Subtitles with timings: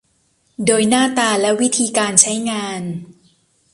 [0.65, 2.81] โดยหน้าตาและวิธีการใช้งาน